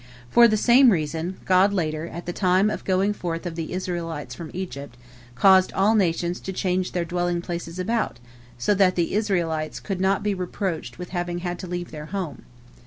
[0.31, 3.71] For the same reason, God later, at the time of the going forth of the
[3.71, 4.97] Israelites from Egypt,
[5.35, 8.17] caused all nations to change their dwelling places about,
[8.57, 12.45] so that the Israelites could not be reproached with having had to leave their home.